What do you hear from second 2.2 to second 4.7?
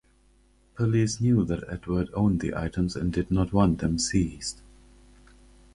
the items and did not want them seized.